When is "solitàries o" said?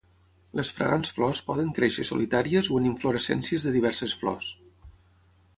2.11-2.81